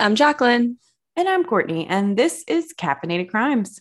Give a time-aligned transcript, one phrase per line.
[0.00, 0.76] I'm Jaclyn.
[1.14, 3.80] And I'm Courtney, and this is Caffeinated Crimes.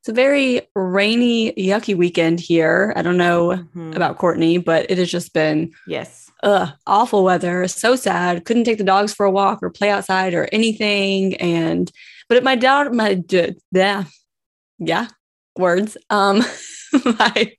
[0.00, 2.94] It's a very rainy, yucky weekend here.
[2.96, 3.92] I don't know mm-hmm.
[3.92, 7.68] about Courtney, but it has just been yes, uh, awful weather.
[7.68, 8.46] So sad.
[8.46, 11.34] Couldn't take the dogs for a walk or play outside or anything.
[11.36, 11.92] And
[12.30, 13.22] but my daughter, my
[13.70, 14.04] yeah,
[14.78, 15.08] yeah,
[15.58, 15.98] words.
[16.08, 16.42] Um,
[17.04, 17.52] my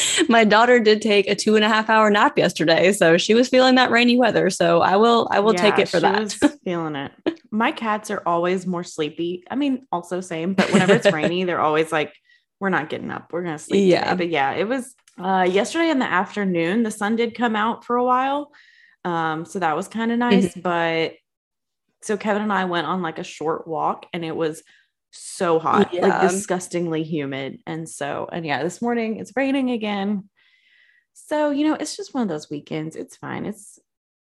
[0.28, 3.48] my daughter did take a two and a half hour nap yesterday, so she was
[3.48, 4.50] feeling that rainy weather.
[4.50, 6.32] So I will, I will yeah, take it for that.
[6.32, 7.12] She was feeling it.
[7.50, 9.44] My cats are always more sleepy.
[9.50, 12.14] I mean, also same, but whenever it's rainy, they're always like,
[12.60, 13.32] "We're not getting up.
[13.32, 14.16] We're gonna sleep." Yeah, today.
[14.16, 16.82] but yeah, it was uh, yesterday in the afternoon.
[16.82, 18.52] The sun did come out for a while,
[19.04, 20.48] um, so that was kind of nice.
[20.48, 20.60] Mm-hmm.
[20.60, 21.14] But
[22.02, 24.62] so Kevin and I went on like a short walk, and it was
[25.12, 26.06] so hot, yeah.
[26.06, 27.60] like disgustingly humid.
[27.66, 30.28] And so, and yeah, this morning it's raining again.
[31.12, 32.96] So, you know, it's just one of those weekends.
[32.96, 33.44] It's fine.
[33.44, 33.78] It's,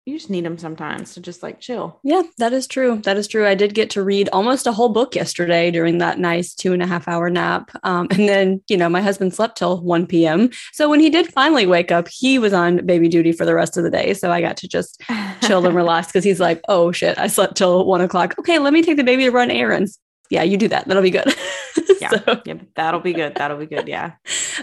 [0.04, 1.98] you just need them sometimes to just like chill.
[2.04, 3.00] Yeah, that is true.
[3.04, 3.46] That is true.
[3.46, 6.82] I did get to read almost a whole book yesterday during that nice two and
[6.82, 7.70] a half hour nap.
[7.84, 10.50] Um, and then, you know, my husband slept till 1 p.m.
[10.74, 13.78] So when he did finally wake up, he was on baby duty for the rest
[13.78, 14.12] of the day.
[14.12, 15.02] So I got to just
[15.42, 18.34] chill and relax because he's like, oh shit, I slept till one o'clock.
[18.38, 19.98] Okay, let me take the baby to run errands
[20.30, 20.86] yeah, you do that.
[20.86, 21.26] That'll be good.
[22.00, 22.42] yeah, so.
[22.44, 23.34] yeah, that'll be good.
[23.34, 23.88] That'll be good.
[23.88, 24.12] Yeah.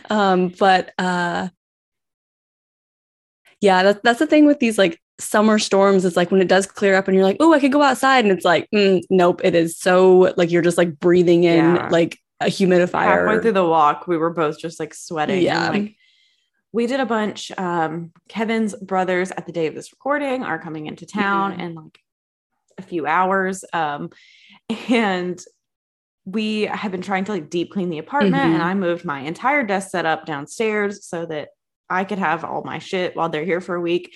[0.10, 1.50] Um, but uh,
[3.60, 6.06] yeah, that's that's the thing with these like summer storms.
[6.06, 8.24] It's like when it does clear up and you're like, oh, I could go outside,
[8.24, 11.90] and it's like, mm, nope, it is so like you're just like breathing in yeah.
[11.90, 13.28] like a humidifier.
[13.28, 15.44] Halfway through the walk, we were both just like sweating.
[15.44, 15.72] Yeah.
[15.72, 15.96] And, like
[16.74, 17.52] we did a bunch.
[17.58, 21.62] Um, Kevin's brothers at the day of this recording are coming into town mm-hmm.
[21.62, 22.00] in like
[22.78, 23.64] a few hours.
[23.74, 24.10] Um,
[24.90, 25.42] and
[26.26, 28.54] we have been trying to like deep clean the apartment mm-hmm.
[28.54, 31.50] and I moved my entire desk set up downstairs so that
[31.90, 34.16] I could have all my shit while they're here for a week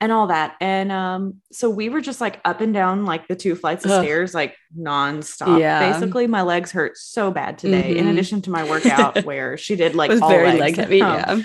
[0.00, 0.56] and all that.
[0.60, 3.92] And um, so we were just like up and down like the two flights of
[3.92, 4.02] Ugh.
[4.02, 5.58] stairs, like nonstop.
[5.58, 5.92] Yeah.
[5.92, 7.98] Basically, my legs hurt so bad today, mm-hmm.
[7.98, 10.60] in addition to my workout where she did like all very legs.
[10.60, 11.02] leg heavy.
[11.02, 11.44] Um,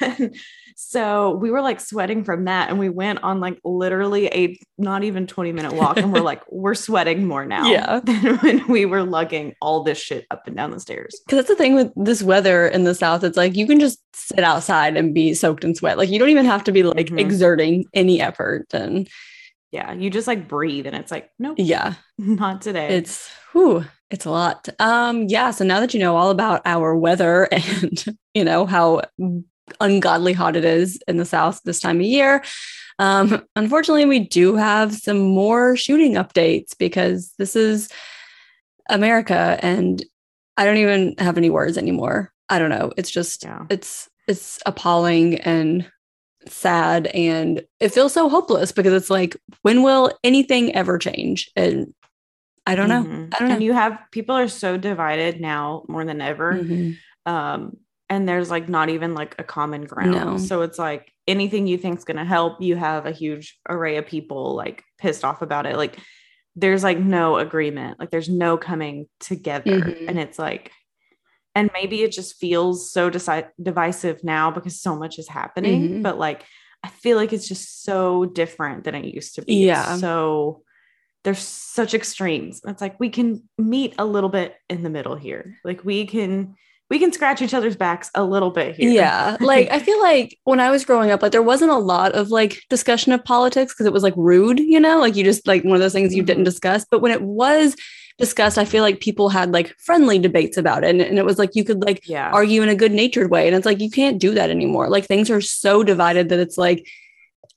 [0.00, 0.18] yeah.
[0.76, 2.68] So we were like sweating from that.
[2.68, 5.96] And we went on like literally a not even 20 minute walk.
[5.96, 8.00] And we're like, we're sweating more now yeah.
[8.04, 11.20] than when we were lugging all this shit up and down the stairs.
[11.28, 13.22] Cause that's the thing with this weather in the South.
[13.24, 15.98] It's like you can just sit outside and be soaked in sweat.
[15.98, 17.18] Like you don't even have to be like mm-hmm.
[17.18, 18.66] exerting any effort.
[18.72, 19.08] And
[19.70, 21.56] yeah, you just like breathe and it's like, nope.
[21.58, 21.94] Yeah.
[22.18, 22.96] Not today.
[22.96, 24.68] It's whew, it's a lot.
[24.78, 25.50] Um, yeah.
[25.50, 28.04] So now that you know all about our weather and
[28.34, 29.02] you know how
[29.80, 32.42] ungodly hot it is in the South this time of year.
[32.98, 37.88] Um, unfortunately, we do have some more shooting updates because this is
[38.88, 40.04] America and
[40.56, 42.32] I don't even have any words anymore.
[42.48, 42.92] I don't know.
[42.96, 43.66] It's just, yeah.
[43.70, 45.90] it's, it's appalling and
[46.46, 51.50] sad and it feels so hopeless because it's like, when will anything ever change?
[51.56, 51.94] And
[52.66, 53.02] I don't know.
[53.02, 53.28] Mm-hmm.
[53.34, 53.54] I don't know.
[53.54, 56.52] And you have people are so divided now more than ever.
[56.52, 56.92] Mm-hmm.
[57.30, 57.78] Um,
[58.14, 60.12] and there's like not even like a common ground.
[60.12, 60.38] No.
[60.38, 64.06] So it's like anything you think's going to help, you have a huge array of
[64.06, 65.76] people like pissed off about it.
[65.76, 65.98] Like
[66.56, 67.98] there's like no agreement.
[67.98, 70.08] Like there's no coming together mm-hmm.
[70.08, 70.70] and it's like
[71.54, 76.02] and maybe it just feels so deci- divisive now because so much is happening, mm-hmm.
[76.02, 76.44] but like
[76.82, 79.66] I feel like it's just so different than it used to be.
[79.66, 79.96] Yeah.
[79.96, 80.62] So
[81.22, 82.60] there's such extremes.
[82.66, 85.56] It's like we can meet a little bit in the middle here.
[85.64, 86.56] Like we can
[86.90, 88.90] we can scratch each other's backs a little bit here.
[88.90, 89.36] Yeah.
[89.40, 92.28] Like I feel like when I was growing up, like there wasn't a lot of
[92.28, 95.64] like discussion of politics because it was like rude, you know, like you just like
[95.64, 96.26] one of those things you mm-hmm.
[96.26, 96.84] didn't discuss.
[96.90, 97.74] But when it was
[98.18, 100.90] discussed, I feel like people had like friendly debates about it.
[100.90, 102.30] And, and it was like you could like yeah.
[102.30, 103.46] argue in a good natured way.
[103.46, 104.88] And it's like you can't do that anymore.
[104.88, 106.86] Like things are so divided that it's like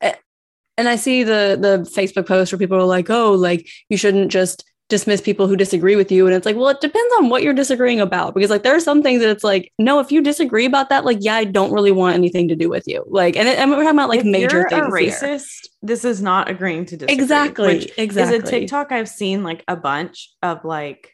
[0.02, 0.16] eh,
[0.78, 4.32] and I see the the Facebook post where people are like, oh, like you shouldn't
[4.32, 6.26] just dismiss people who disagree with you.
[6.26, 8.34] And it's like, well, it depends on what you're disagreeing about.
[8.34, 11.04] Because like there are some things that it's like, no, if you disagree about that,
[11.04, 13.04] like, yeah, I don't really want anything to do with you.
[13.08, 14.88] Like, and, and we're talking about like if major you're things.
[14.88, 15.72] A racist, here.
[15.82, 17.22] this is not agreeing to disagree.
[17.22, 17.92] Exactly.
[17.98, 18.38] exactly.
[18.38, 21.12] Is a TikTok I've seen like a bunch of like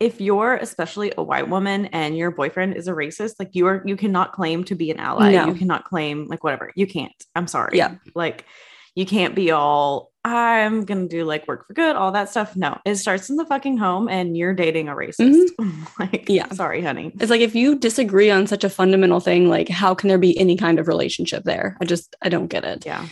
[0.00, 3.82] if you're especially a white woman and your boyfriend is a racist, like you are
[3.84, 5.32] you cannot claim to be an ally.
[5.32, 5.48] No.
[5.48, 6.72] You cannot claim like whatever.
[6.74, 7.12] You can't.
[7.34, 7.76] I'm sorry.
[7.76, 7.96] Yeah.
[8.14, 8.44] Like
[8.94, 12.56] you can't be all I'm gonna do like work for good, all that stuff.
[12.56, 15.48] No, it starts in the fucking home, and you're dating a racist.
[15.58, 15.84] Mm-hmm.
[16.00, 17.12] like, yeah, sorry, honey.
[17.20, 20.38] It's like if you disagree on such a fundamental thing, like how can there be
[20.38, 21.76] any kind of relationship there?
[21.80, 22.84] I just I don't get it.
[22.86, 23.06] Yeah.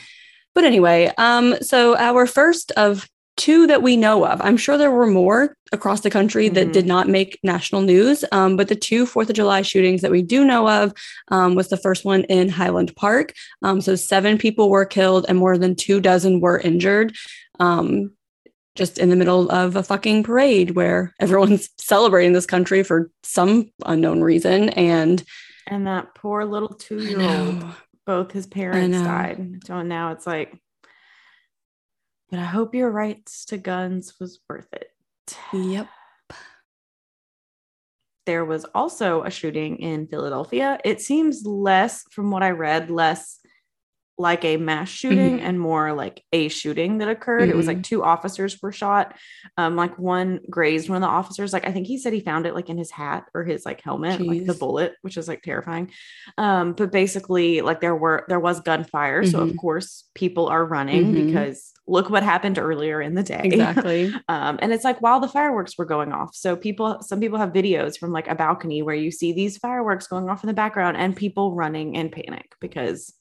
[0.54, 4.40] But anyway, um, so our first of two that we know of.
[4.40, 6.54] I'm sure there were more across the country mm-hmm.
[6.54, 10.10] that did not make national news, um, but the two Fourth of July shootings that
[10.10, 10.92] we do know of
[11.28, 13.34] um, was the first one in Highland Park.
[13.62, 17.14] Um, so seven people were killed and more than two dozen were injured.
[17.60, 18.12] Um,
[18.74, 23.70] just in the middle of a fucking parade where everyone's celebrating this country for some
[23.84, 24.68] unknown reason.
[24.70, 25.22] And
[25.66, 27.64] and that poor little two year old,
[28.06, 29.62] both his parents died.
[29.64, 30.54] So now it's like,
[32.30, 34.90] but I hope your rights to guns was worth it.
[35.52, 35.88] Yep.
[38.26, 40.80] There was also a shooting in Philadelphia.
[40.84, 43.38] It seems less, from what I read, less
[44.18, 45.46] like a mass shooting mm-hmm.
[45.46, 47.42] and more like a shooting that occurred.
[47.42, 47.50] Mm-hmm.
[47.50, 47.82] It was like mm-hmm.
[47.82, 49.14] two officers were shot.
[49.56, 51.52] Um, like one grazed one of the officers.
[51.52, 53.82] Like I think he said he found it like in his hat or his like
[53.82, 54.26] helmet, Jeez.
[54.26, 55.90] like the bullet, which is like terrifying.
[56.38, 59.30] Um, but basically, like there were there was gunfire, mm-hmm.
[59.30, 59.58] so of mm-hmm.
[59.58, 61.26] course people are running mm-hmm.
[61.26, 63.42] because look what happened earlier in the day.
[63.44, 64.12] Exactly.
[64.28, 66.34] um, and it's like while the fireworks were going off.
[66.34, 70.06] So people, some people have videos from like a balcony where you see these fireworks
[70.06, 73.14] going off in the background and people running in panic because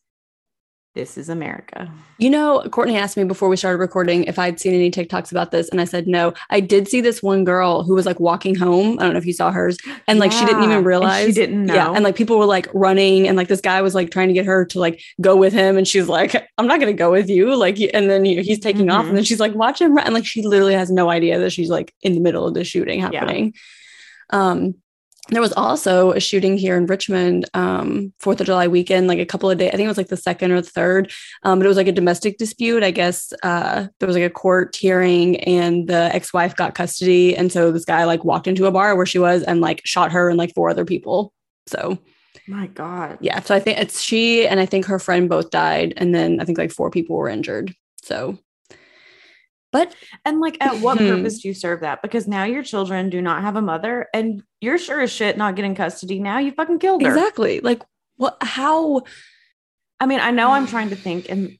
[0.95, 1.91] this is America.
[2.17, 5.51] You know, Courtney asked me before we started recording if I'd seen any TikToks about
[5.51, 5.67] this.
[5.69, 8.97] And I said, no, I did see this one girl who was like walking home.
[8.97, 9.77] I don't know if you saw hers.
[10.07, 10.39] And like, yeah.
[10.39, 11.25] she didn't even realize.
[11.25, 11.73] She didn't know.
[11.73, 11.91] Yeah.
[11.91, 13.27] And like, people were like running.
[13.27, 15.75] And like, this guy was like trying to get her to like go with him.
[15.77, 17.55] And she's like, I'm not going to go with you.
[17.55, 18.91] Like, and then you know, he's taking mm-hmm.
[18.91, 18.99] off.
[18.99, 19.15] And mm-hmm.
[19.15, 20.05] then she's like, watch him run.
[20.05, 22.63] And like, she literally has no idea that she's like in the middle of the
[22.63, 23.53] shooting happening.
[24.31, 24.51] Yeah.
[24.51, 24.75] Um,
[25.29, 29.25] there was also a shooting here in Richmond, um, Fourth of July weekend, like a
[29.25, 29.69] couple of days.
[29.69, 31.11] I think it was like the second or the third,
[31.43, 32.83] um, but it was like a domestic dispute.
[32.83, 37.51] I guess uh, there was like a court hearing, and the ex-wife got custody, and
[37.51, 40.29] so this guy like walked into a bar where she was and like shot her
[40.29, 41.33] and like four other people.
[41.67, 41.97] So,
[42.47, 43.39] my God, yeah.
[43.41, 46.45] So I think it's she and I think her friend both died, and then I
[46.45, 47.73] think like four people were injured.
[48.03, 48.37] So
[49.75, 49.93] but
[50.23, 51.09] and like at what hmm.
[51.09, 52.01] purpose do you serve that?
[52.01, 55.57] Because now your children do not have a mother and you're sure as shit not
[55.57, 56.17] getting custody.
[56.17, 57.09] Now you fucking killed her.
[57.09, 57.59] Exactly.
[57.59, 57.83] Like
[58.15, 59.01] what how
[59.99, 61.57] I mean, I know I'm trying to think and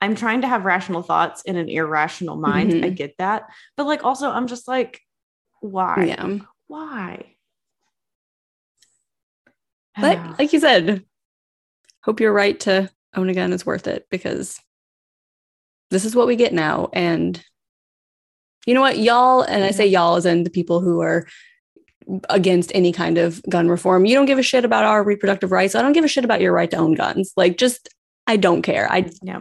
[0.00, 2.70] I'm trying to have rational thoughts in an irrational mind.
[2.70, 2.84] Mm-hmm.
[2.84, 3.48] I get that.
[3.76, 5.00] But like also I'm just like,
[5.60, 6.04] why?
[6.06, 6.38] Yeah.
[6.68, 7.34] Why?
[10.00, 11.04] But like you said,
[12.04, 14.60] hope you're right to own a gun is worth it because
[15.90, 16.88] this is what we get now.
[16.92, 17.42] And
[18.66, 21.26] you know what, y'all, and I say y'all as in the people who are
[22.28, 24.04] against any kind of gun reform.
[24.04, 25.74] You don't give a shit about our reproductive rights.
[25.74, 27.32] I don't give a shit about your right to own guns.
[27.36, 27.88] Like, just,
[28.26, 28.90] I don't care.
[28.90, 29.40] I, yeah.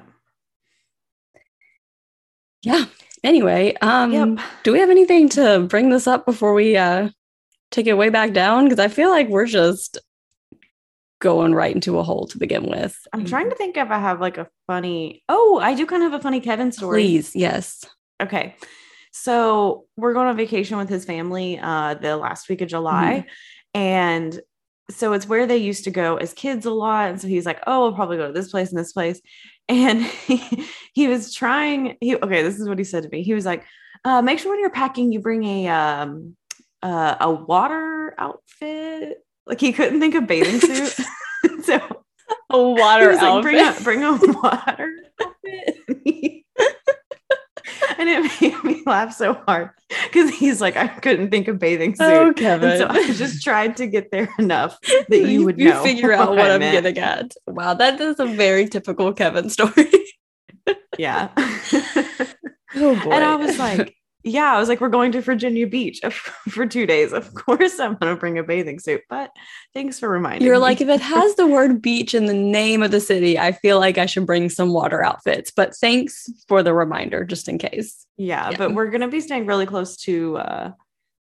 [2.62, 2.86] Yeah.
[3.24, 4.46] Anyway, um, yep.
[4.63, 7.10] do we have anything to bring this up before we uh
[7.72, 8.66] take it way back down?
[8.66, 9.98] Because I feel like we're just
[11.24, 13.00] going right into a hole to begin with.
[13.14, 15.24] I'm trying to think if I have like a funny.
[15.30, 17.02] Oh, I do kind of have a funny Kevin story.
[17.02, 17.86] Please, yes.
[18.22, 18.56] Okay.
[19.12, 23.25] So we're going on vacation with his family uh the last week of July.
[23.25, 23.81] Mm-hmm.
[23.81, 24.42] And
[24.92, 27.10] so it's where they used to go as kids a lot.
[27.10, 29.22] And so he's like, oh, we'll probably go to this place and this place.
[29.70, 33.24] And he, he was trying, he okay, this is what he said to me.
[33.24, 33.64] He was like,
[34.04, 36.36] uh, make sure when you're packing, you bring a um
[36.81, 40.95] uh, a water outfit like he couldn't think of bathing suit.
[41.63, 41.80] so
[42.50, 44.12] a water like, bring a bring a
[44.44, 44.90] water
[45.22, 45.78] outfit.
[47.98, 49.72] and it made me laugh so hard
[50.06, 52.06] because he's like, I couldn't think of bathing suit.
[52.06, 52.70] Oh, Kevin.
[52.70, 54.77] And so I just tried to get there enough
[55.10, 55.84] that you would you know.
[55.84, 57.34] figure out what, what I'm getting at.
[57.48, 59.91] Wow, that is a very typical Kevin story.
[60.98, 61.29] yeah.
[61.38, 63.12] oh boy.
[63.12, 66.00] And I was like, yeah, I was like, we're going to Virginia Beach
[66.50, 67.12] for two days.
[67.12, 69.32] Of course, I'm going to bring a bathing suit, but
[69.74, 70.46] thanks for reminding me.
[70.46, 70.62] You're me.
[70.62, 73.80] like, if it has the word beach in the name of the city, I feel
[73.80, 78.06] like I should bring some water outfits, but thanks for the reminder just in case.
[78.18, 78.58] Yeah, yeah.
[78.58, 80.72] but we're going to be staying really close to uh,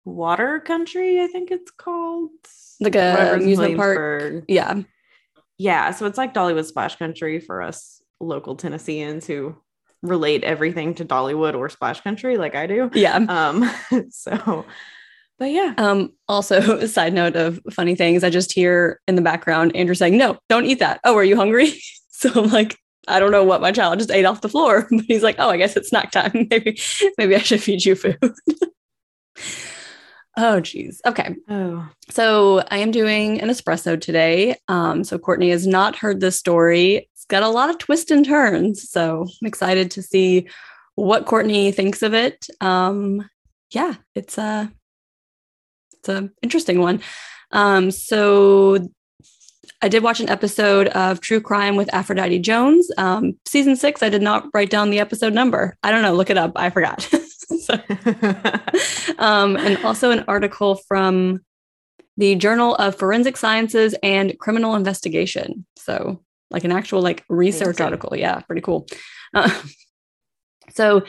[0.06, 2.32] Water Country, I think it's called.
[2.82, 4.46] Like a amusement park.
[4.48, 4.82] Yeah.
[5.58, 5.92] Yeah.
[5.92, 9.56] So it's like Dollywood Splash Country for us local Tennesseans who
[10.02, 12.90] relate everything to Dollywood or Splash Country like I do.
[12.94, 13.18] Yeah.
[13.18, 13.70] Um,
[14.10, 14.66] so
[15.40, 15.74] but yeah.
[15.78, 20.18] Um, also, side note of funny things, I just hear in the background Andrew saying,
[20.18, 21.00] No, don't eat that.
[21.04, 21.74] Oh, are you hungry?
[22.12, 22.78] so I'm like,
[23.08, 24.88] I don't know what my child just ate off the floor.
[24.92, 26.48] But he's like, Oh, I guess it's snack time.
[26.52, 26.80] maybe,
[27.18, 28.18] maybe I should feed you food.
[30.40, 31.02] Oh geez.
[31.06, 31.36] Okay.
[31.50, 31.88] Oh.
[32.10, 34.56] So I am doing an espresso today.
[34.68, 38.26] Um, so Courtney has not heard this story It's got a lot of twists and
[38.26, 38.90] turns.
[38.90, 40.48] So I'm excited to see
[40.96, 42.48] what Courtney thinks of it.
[42.62, 43.30] Um,
[43.72, 44.72] yeah, it's a
[45.94, 47.02] it's an interesting one.
[47.52, 48.90] Um, so
[49.82, 52.90] I did watch an episode of True Crime with Aphrodite Jones.
[52.98, 55.78] Um, season six, I did not write down the episode number.
[55.84, 56.54] I don't know, look it up.
[56.56, 57.10] I forgot.
[59.18, 61.42] um, and also an article from
[62.18, 65.66] the Journal of Forensic Sciences and Criminal Investigation.
[65.78, 68.16] So like an actual like research article.
[68.16, 68.88] Yeah, pretty cool.
[69.34, 69.50] Uh,
[70.74, 71.04] so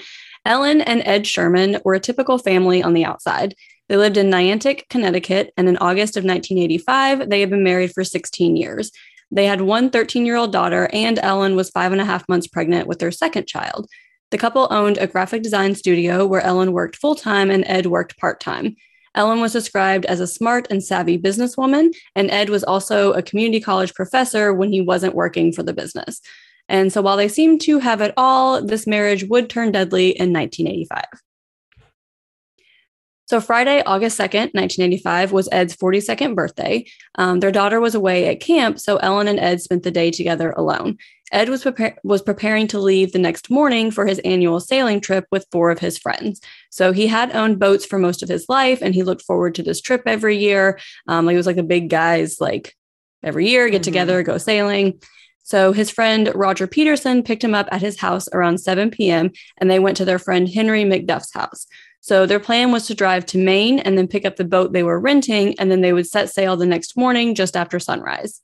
[0.45, 3.55] Ellen and Ed Sherman were a typical family on the outside.
[3.89, 8.05] They lived in Niantic, Connecticut, and in August of 1985, they had been married for
[8.05, 8.93] 16 years.
[9.33, 12.47] They had one 13 year old daughter, and Ellen was five and a half months
[12.47, 13.89] pregnant with their second child.
[14.31, 18.17] The couple owned a graphic design studio where Ellen worked full time and Ed worked
[18.17, 18.77] part time.
[19.17, 23.61] Ellen was described as a smart and savvy businesswoman, and Ed was also a community
[23.61, 26.21] college professor when he wasn't working for the business.
[26.69, 30.33] And so while they seemed to have it all, this marriage would turn deadly in
[30.33, 31.05] 1985.
[33.31, 36.85] So, Friday, August 2nd, 1985, was Ed's 42nd birthday.
[37.15, 40.51] Um, their daughter was away at camp, so Ellen and Ed spent the day together
[40.51, 40.99] alone.
[41.31, 45.27] Ed was, prepar- was preparing to leave the next morning for his annual sailing trip
[45.31, 46.41] with four of his friends.
[46.71, 49.63] So he had owned boats for most of his life, and he looked forward to
[49.63, 50.81] this trip every year.
[51.07, 52.75] Um, it was like the big guys, like
[53.23, 53.85] every year, get mm-hmm.
[53.85, 55.01] together, go sailing.
[55.45, 59.71] So his friend Roger Peterson picked him up at his house around 7 p.m., and
[59.71, 61.67] they went to their friend Henry McDuff's house.
[62.01, 64.83] So their plan was to drive to Maine and then pick up the boat they
[64.83, 68.41] were renting, and then they would set sail the next morning just after sunrise.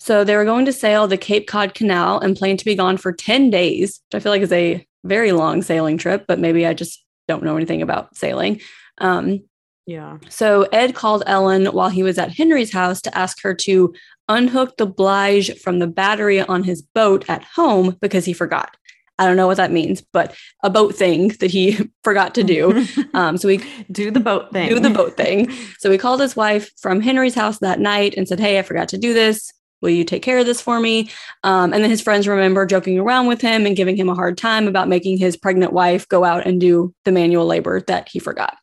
[0.00, 2.98] So they were going to sail the Cape Cod Canal and planned to be gone
[2.98, 6.66] for 10 days, which I feel like is a very long sailing trip, but maybe
[6.66, 8.60] I just don't know anything about sailing.
[8.98, 9.44] Um,
[9.86, 10.18] yeah.
[10.28, 13.94] So Ed called Ellen while he was at Henry's house to ask her to
[14.28, 18.76] unhook the bilge from the battery on his boat at home because he forgot.
[19.18, 22.86] I don't know what that means, but a boat thing that he forgot to do.
[23.14, 24.68] Um, so we do the boat thing.
[24.68, 25.48] Do the boat thing.
[25.78, 28.88] So we called his wife from Henry's house that night and said, Hey, I forgot
[28.88, 29.52] to do this.
[29.80, 31.10] Will you take care of this for me?
[31.44, 34.36] Um, and then his friends remember joking around with him and giving him a hard
[34.36, 38.18] time about making his pregnant wife go out and do the manual labor that he
[38.18, 38.56] forgot.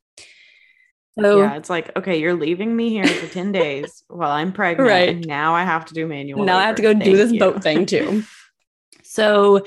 [1.19, 4.89] So yeah, it's like, okay, you're leaving me here for 10 days while I'm pregnant.
[4.89, 5.09] Right.
[5.09, 6.43] And now I have to do manual.
[6.43, 6.57] Now.
[6.57, 7.39] I have to go Thank do this you.
[7.39, 8.23] boat thing too.
[9.03, 9.63] so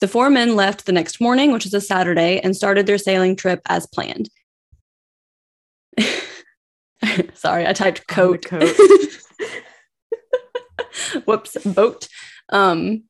[0.00, 3.36] the four men left the next morning, which was a Saturday, and started their sailing
[3.36, 4.28] trip as planned.
[7.34, 8.44] Sorry, I typed oh, coat.
[8.44, 8.76] Coat.
[11.24, 12.08] Whoops, boat.
[12.50, 13.04] Um,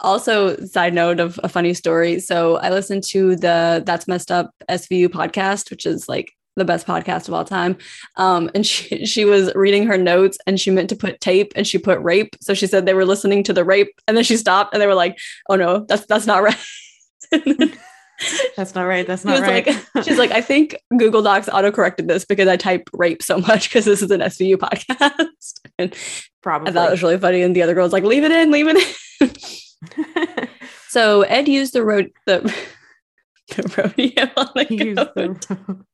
[0.00, 2.20] also, side note of a funny story.
[2.20, 6.86] So I listened to the That's Messed Up SVU podcast, which is like the best
[6.86, 7.78] podcast of all time.
[8.16, 11.66] Um, and she she was reading her notes and she meant to put tape and
[11.66, 12.36] she put rape.
[12.40, 14.86] So she said they were listening to the rape and then she stopped and they
[14.86, 16.58] were like, "Oh no, that's that's not right."
[18.56, 19.06] that's not right.
[19.06, 19.66] That's not right.
[19.66, 23.38] Like, she's like, I think Google Docs auto corrected this because I type rape so
[23.38, 25.60] much because this is an SVU podcast.
[25.78, 25.94] and
[26.42, 26.70] Probably.
[26.70, 27.42] I thought it was really funny.
[27.42, 28.76] And the other girl was like, leave it in, leave it
[29.20, 30.48] in.
[30.88, 32.40] so Ed used the road the,
[33.48, 35.86] the rodeo on the goat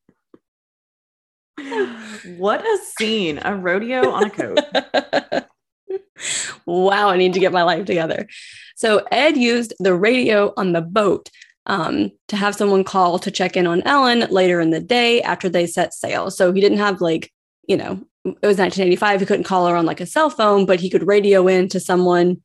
[2.36, 3.40] what a scene.
[3.42, 4.58] A rodeo on a coat.
[6.66, 8.26] wow, I need to get my life together.
[8.76, 11.30] So Ed used the radio on the boat
[11.66, 15.48] um, to have someone call to check in on Ellen later in the day after
[15.48, 16.30] they set sail.
[16.30, 17.32] So he didn't have like,
[17.66, 17.92] you know,
[18.24, 19.20] it was 1985.
[19.20, 21.80] He couldn't call her on like a cell phone, but he could radio in to
[21.80, 22.42] someone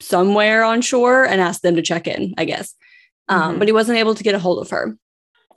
[0.00, 2.74] somewhere on shore and ask them to check in, I guess.
[3.28, 3.58] Um, mm-hmm.
[3.58, 4.96] But he wasn't able to get a hold of her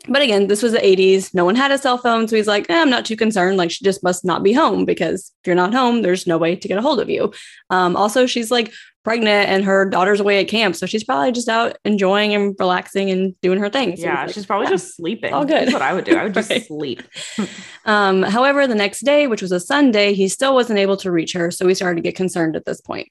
[0.07, 1.33] but again, this was the 80s.
[1.33, 2.27] No one had a cell phone.
[2.27, 3.57] So he's like, eh, I'm not too concerned.
[3.57, 6.55] Like, she just must not be home because if you're not home, there's no way
[6.55, 7.33] to get a hold of you.
[7.69, 8.71] Um, also, she's like
[9.03, 10.75] pregnant and her daughter's away at camp.
[10.75, 13.95] So she's probably just out enjoying and relaxing and doing her thing.
[13.95, 15.33] So yeah, like, she's probably yeah, just sleeping.
[15.33, 15.67] All good.
[15.67, 16.17] That's what I would do.
[16.17, 16.65] I would just right.
[16.65, 17.03] sleep.
[17.85, 21.33] um, however, the next day, which was a Sunday, he still wasn't able to reach
[21.33, 21.51] her.
[21.51, 23.07] So we started to get concerned at this point.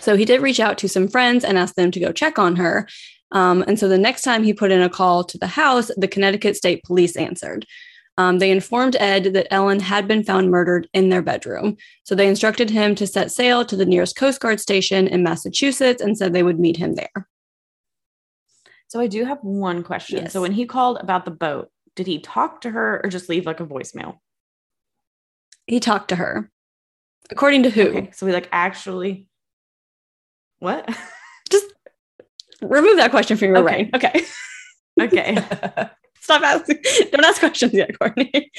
[0.00, 2.56] So he did reach out to some friends and ask them to go check on
[2.56, 2.88] her.
[3.32, 6.08] Um, and so the next time he put in a call to the house, the
[6.08, 7.66] Connecticut State Police answered.
[8.18, 11.76] Um, they informed Ed that Ellen had been found murdered in their bedroom.
[12.02, 16.02] So they instructed him to set sail to the nearest Coast Guard station in Massachusetts
[16.02, 17.28] and said they would meet him there.
[18.88, 20.24] So I do have one question.
[20.24, 20.32] Yes.
[20.32, 23.46] So when he called about the boat, did he talk to her or just leave
[23.46, 24.18] like a voicemail?
[25.66, 26.50] He talked to her.
[27.30, 27.88] According to who?
[27.88, 29.28] Okay, so we like actually
[30.60, 30.88] what?
[31.50, 31.66] Just
[32.62, 33.84] remove that question from your okay.
[33.84, 33.90] brain.
[33.94, 34.24] Okay.
[35.00, 35.34] Okay.
[36.20, 36.78] Stop asking.
[37.10, 38.50] Don't ask questions yet, Courtney.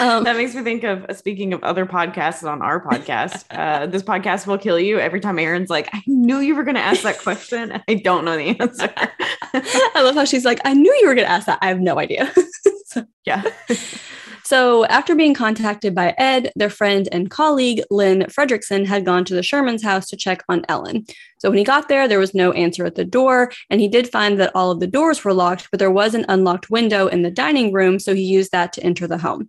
[0.00, 3.44] um, that makes me think of uh, speaking of other podcasts on our podcast.
[3.50, 6.74] Uh, this podcast will kill you every time Erin's like, I knew you were going
[6.74, 7.80] to ask that question.
[7.86, 8.92] I don't know the answer.
[8.96, 11.58] I love how she's like, I knew you were going to ask that.
[11.62, 12.32] I have no idea.
[12.86, 13.44] so, yeah.
[14.46, 19.34] So, after being contacted by Ed, their friend and colleague, Lynn Fredrickson, had gone to
[19.34, 21.06] the Sherman's house to check on Ellen.
[21.38, 24.12] So, when he got there, there was no answer at the door, and he did
[24.12, 27.22] find that all of the doors were locked, but there was an unlocked window in
[27.22, 29.48] the dining room, so he used that to enter the home.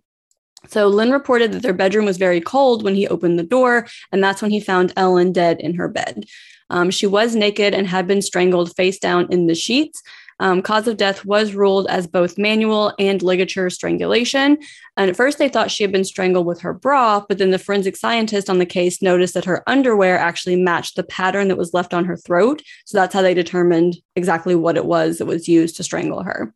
[0.66, 4.24] So, Lynn reported that their bedroom was very cold when he opened the door, and
[4.24, 6.24] that's when he found Ellen dead in her bed.
[6.70, 10.02] Um, she was naked and had been strangled face down in the sheets.
[10.38, 14.58] Um, cause of death was ruled as both manual and ligature strangulation.
[14.96, 17.58] And at first, they thought she had been strangled with her bra, but then the
[17.58, 21.72] forensic scientist on the case noticed that her underwear actually matched the pattern that was
[21.72, 22.62] left on her throat.
[22.84, 26.52] So that's how they determined exactly what it was that was used to strangle her.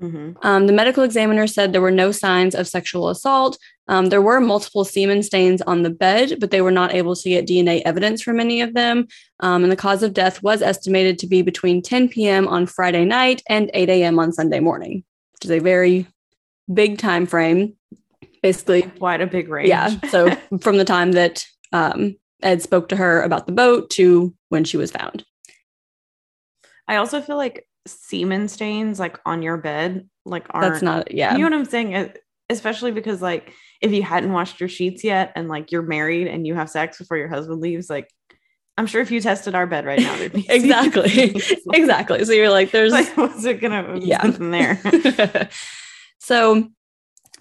[0.00, 0.46] Mm-hmm.
[0.46, 3.58] Um, the medical examiner said there were no signs of sexual assault.
[3.88, 7.28] Um, there were multiple semen stains on the bed, but they were not able to
[7.28, 9.08] get DNA evidence from any of them.
[9.40, 12.46] Um, and the cause of death was estimated to be between 10 p.m.
[12.48, 14.18] on Friday night and 8 a.m.
[14.18, 16.06] on Sunday morning, which is a very
[16.72, 17.74] big time frame.
[18.42, 19.68] Basically, quite a big range.
[19.68, 19.98] Yeah.
[20.10, 20.30] So
[20.60, 24.76] from the time that um, Ed spoke to her about the boat to when she
[24.76, 25.24] was found.
[26.86, 31.32] I also feel like semen stains like on your bed like aren't that's not yeah
[31.32, 32.12] you know what i'm saying
[32.50, 36.46] especially because like if you hadn't washed your sheets yet and like you're married and
[36.46, 38.10] you have sex before your husband leaves like
[38.76, 42.32] i'm sure if you tested our bed right now there'd be exactly like, exactly so
[42.32, 45.48] you're like there's like what's it gonna yeah in there
[46.18, 46.68] so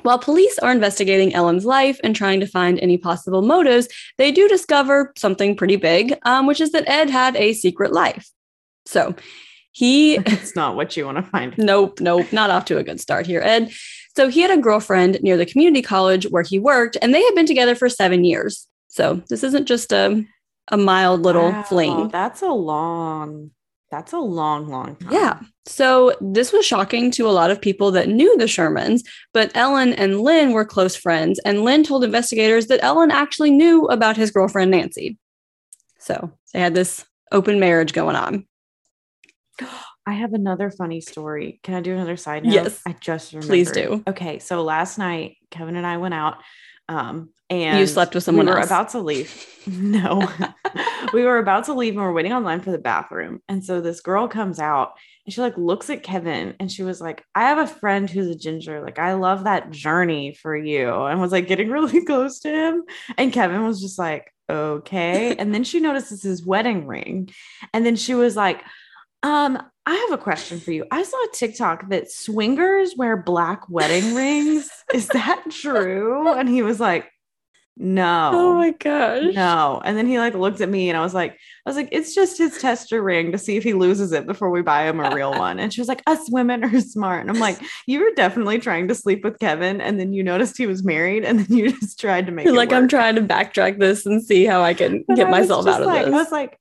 [0.04, 3.88] while police are investigating Ellen's life and trying to find any possible motives,
[4.20, 8.30] they do discover something pretty big, um, which is that Ed had a secret life.
[8.86, 9.16] So
[9.72, 11.56] he it's not what you want to find.
[11.58, 13.72] Nope, nope, not off to a good start here, Ed.
[14.18, 17.36] So he had a girlfriend near the community college where he worked, and they had
[17.36, 18.68] been together for seven years.
[18.88, 20.26] So this isn't just a
[20.70, 22.08] a mild little wow, fling.
[22.08, 23.52] That's a long,
[23.92, 25.12] that's a long, long time.
[25.12, 25.40] Yeah.
[25.68, 29.02] So this was shocking to a lot of people that knew the Shermans,
[29.36, 33.86] but Ellen and Lynn were close friends, and Lynn told investigators that Ellen actually knew
[33.86, 35.16] about his girlfriend Nancy.
[36.00, 38.48] So they had this open marriage going on.
[40.08, 41.60] I have another funny story.
[41.64, 42.54] Can I do another side note?
[42.54, 42.82] Yes.
[42.86, 43.50] I just remembered.
[43.50, 44.04] Please do.
[44.08, 44.40] Okay.
[44.40, 46.38] So last night, Kevin and I went out.
[46.88, 48.68] Um, and you slept with someone we were else.
[48.68, 49.46] about to leave.
[49.70, 50.26] No,
[51.14, 53.42] we were about to leave and we're waiting online for the bathroom.
[53.50, 54.94] And so this girl comes out
[55.26, 58.30] and she like looks at Kevin and she was like, I have a friend who's
[58.30, 58.82] a ginger.
[58.82, 60.90] Like, I love that journey for you.
[60.90, 62.84] And was like getting really close to him.
[63.18, 65.36] And Kevin was just like, okay.
[65.36, 67.30] and then she notices his wedding ring.
[67.74, 68.64] And then she was like,
[69.24, 70.86] um, I have a question for you.
[70.92, 74.70] I saw a TikTok that swingers wear black wedding rings.
[74.94, 76.32] Is that true?
[76.34, 77.10] And he was like,
[77.80, 78.32] no.
[78.34, 79.36] Oh my gosh.
[79.36, 79.82] No.
[79.86, 82.16] And then he like looked at me and I was like, I was like, it's
[82.16, 85.14] just his tester ring to see if he loses it before we buy him a
[85.14, 85.60] real one.
[85.60, 87.22] And she was like, us women are smart.
[87.22, 89.80] And I'm like, you were definitely trying to sleep with Kevin.
[89.80, 92.56] And then you noticed he was married and then you just tried to make You're
[92.56, 92.78] like, work.
[92.78, 95.82] I'm trying to backtrack this and see how I can but get I myself out
[95.82, 96.14] of like, this.
[96.14, 96.60] I was like,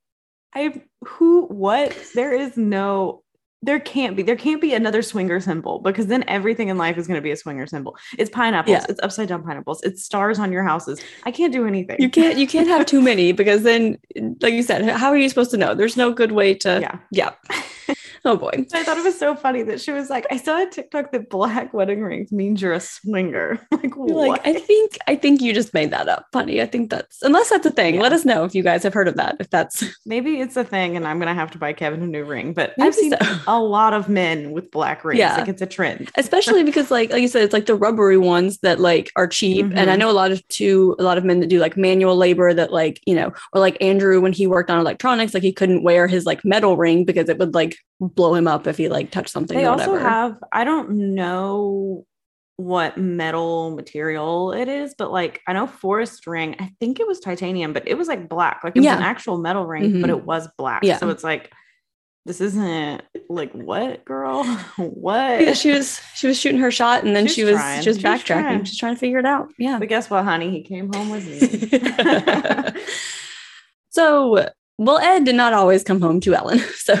[0.53, 3.23] I who what there is no
[3.63, 7.07] there can't be there can't be another swinger symbol because then everything in life is
[7.07, 7.97] going to be a swinger symbol.
[8.17, 8.85] It's pineapples yeah.
[8.87, 11.01] it's upside down pineapples it's stars on your houses.
[11.23, 11.97] I can't do anything.
[11.99, 13.97] You can't you can't have too many because then
[14.41, 15.73] like you said how are you supposed to know?
[15.73, 16.99] There's no good way to yeah.
[17.11, 17.95] yeah
[18.27, 18.65] Oh boy.
[18.73, 21.29] I thought it was so funny that she was like, I saw a TikTok that
[21.29, 23.65] black wedding rings means you're a swinger.
[23.71, 24.27] like, what?
[24.27, 26.61] like, I think I think you just made that up, honey.
[26.61, 27.95] I think that's unless that's a thing.
[27.95, 28.01] Yeah.
[28.01, 29.37] Let us know if you guys have heard of that.
[29.39, 32.25] If that's maybe it's a thing and I'm gonna have to buy Kevin a new
[32.25, 32.51] ring.
[32.51, 33.39] But maybe I've seen so.
[33.47, 35.19] a lot of men with black rings.
[35.19, 35.37] Yeah.
[35.37, 36.11] Like it's a trend.
[36.17, 39.67] Especially because like like you said, it's like the rubbery ones that like are cheap.
[39.67, 39.77] Mm-hmm.
[39.77, 40.01] And I mm-hmm.
[40.01, 42.73] know a lot of too a lot of men that do like manual labor that
[42.73, 46.07] like, you know, or like Andrew when he worked on electronics, like he couldn't wear
[46.07, 49.29] his like metal ring because it would like blow him up if he like touched
[49.29, 49.57] something.
[49.57, 52.05] They also have I don't know
[52.57, 57.19] what metal material it is, but like I know Forest Ring, I think it was
[57.19, 58.63] titanium, but it was like black.
[58.63, 58.93] Like it yeah.
[58.93, 60.01] was an actual metal ring, mm-hmm.
[60.01, 60.83] but it was black.
[60.83, 60.97] Yeah.
[60.97, 61.51] So it's like
[62.25, 64.43] this isn't like what girl?
[64.77, 65.41] what?
[65.41, 67.81] Yeah, she was she was shooting her shot and then she was trying.
[67.81, 68.25] she was backtracking.
[68.25, 68.63] Trying.
[68.65, 69.47] She's trying to figure it out.
[69.57, 69.79] Yeah.
[69.79, 70.51] But guess what, honey?
[70.51, 72.81] He came home with me.
[73.89, 76.59] so well, Ed did not always come home to Ellen.
[76.75, 76.95] So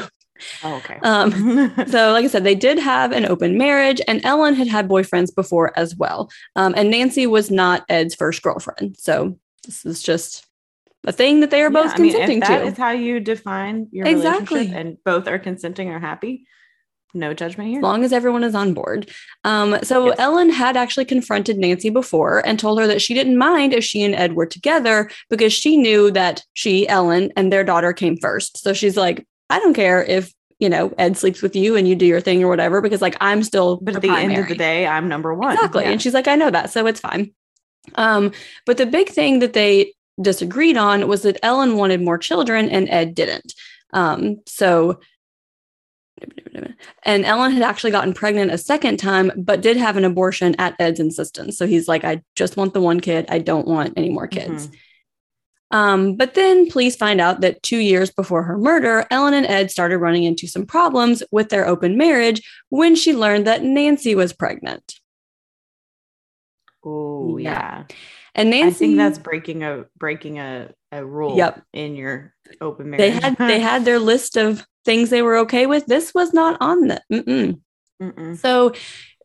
[0.63, 0.99] Oh, okay.
[1.03, 1.31] Um,
[1.87, 5.33] so, like I said, they did have an open marriage, and Ellen had had boyfriends
[5.33, 6.29] before as well.
[6.55, 8.97] Um, and Nancy was not Ed's first girlfriend.
[8.97, 10.45] So, this is just
[11.05, 12.65] a thing that they are both yeah, consenting mean, if that to.
[12.65, 14.59] is how you define your exactly.
[14.59, 16.45] relationship, and both are consenting or happy.
[17.13, 17.79] No judgment here.
[17.79, 19.09] As long as everyone is on board.
[19.43, 20.15] Um, so yes.
[20.19, 24.03] Ellen had actually confronted Nancy before and told her that she didn't mind if she
[24.03, 28.57] and Ed were together because she knew that she, Ellen, and their daughter came first.
[28.57, 31.95] So she's like, I don't care if you know Ed sleeps with you and you
[31.95, 34.33] do your thing or whatever because like I'm still but at the primary.
[34.33, 35.91] end of the day I'm number 1 exactly yeah.
[35.91, 37.31] and she's like I know that so it's fine
[37.95, 38.31] um
[38.65, 42.89] but the big thing that they disagreed on was that Ellen wanted more children and
[42.89, 43.53] Ed didn't
[43.93, 44.99] um so
[47.03, 50.75] and Ellen had actually gotten pregnant a second time, but did have an abortion at
[50.79, 51.57] Ed's insistence.
[51.57, 53.25] So he's like, I just want the one kid.
[53.29, 54.67] I don't want any more kids.
[54.67, 54.75] Mm-hmm.
[55.71, 59.69] Um, but then police find out that two years before her murder, Ellen and Ed
[59.69, 64.33] started running into some problems with their open marriage when she learned that Nancy was
[64.33, 64.95] pregnant.
[66.85, 67.49] Oh yeah.
[67.49, 67.95] yeah.
[68.33, 71.35] And Nancy, I think that's breaking a breaking a, a rule.
[71.35, 71.63] Yep.
[71.73, 73.13] in your open marriage.
[73.13, 75.85] They had they had their list of things they were okay with.
[75.87, 77.01] This was not on them.
[77.11, 77.59] Mm-mm.
[78.01, 78.37] Mm-mm.
[78.37, 78.73] So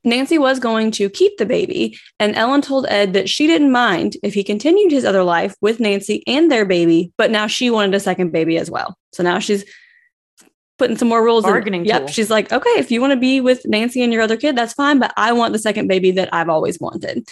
[0.04, 4.16] Nancy was going to keep the baby, and Ellen told Ed that she didn't mind
[4.22, 7.94] if he continued his other life with Nancy and their baby, but now she wanted
[7.94, 8.96] a second baby as well.
[9.12, 9.64] So now she's
[10.78, 11.44] putting some more rules.
[11.44, 11.82] Bargaining.
[11.82, 11.88] In.
[11.88, 12.08] Yep.
[12.08, 14.72] She's like, okay, if you want to be with Nancy and your other kid, that's
[14.72, 17.28] fine, but I want the second baby that I've always wanted.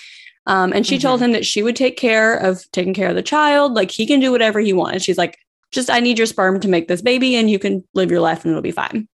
[0.46, 1.02] Um, and she mm-hmm.
[1.02, 3.74] told him that she would take care of taking care of the child.
[3.74, 5.02] Like he can do whatever he wanted.
[5.02, 5.38] She's like,
[5.72, 8.44] just I need your sperm to make this baby, and you can live your life
[8.44, 9.08] and it'll be fine.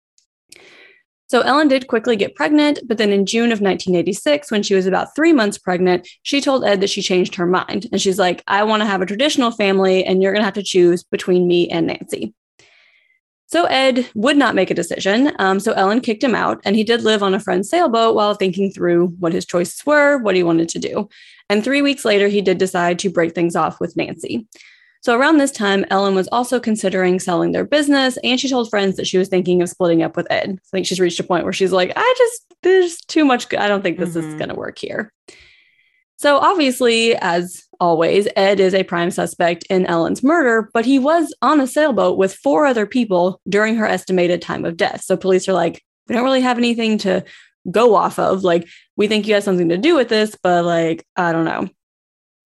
[1.32, 4.84] So Ellen did quickly get pregnant, but then in June of 1986, when she was
[4.84, 7.86] about three months pregnant, she told Ed that she changed her mind.
[7.90, 10.52] And she's like, I want to have a traditional family, and you're going to have
[10.52, 12.34] to choose between me and Nancy.
[13.46, 15.32] So Ed would not make a decision.
[15.38, 18.34] Um, so Ellen kicked him out, and he did live on a friend's sailboat while
[18.34, 21.08] thinking through what his choices were, what he wanted to do.
[21.48, 24.46] And three weeks later, he did decide to break things off with Nancy.
[25.02, 28.96] So around this time, Ellen was also considering selling their business, and she told friends
[28.96, 30.60] that she was thinking of splitting up with Ed.
[30.60, 33.52] I think she's reached a point where she's like, I just, there's too much.
[33.52, 34.28] I don't think this mm-hmm.
[34.28, 35.12] is going to work here.
[36.18, 41.34] So obviously, as always, Ed is a prime suspect in Ellen's murder, but he was
[41.42, 45.02] on a sailboat with four other people during her estimated time of death.
[45.02, 47.24] So police are like, we don't really have anything to
[47.68, 48.44] go off of.
[48.44, 51.68] Like, we think you had something to do with this, but like, I don't know.